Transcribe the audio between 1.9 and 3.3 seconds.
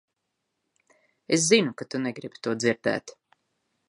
tu negribi to dzirdēt.